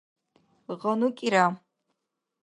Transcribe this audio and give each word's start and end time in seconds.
гъану 0.81 1.09
кӀира 1.17 1.45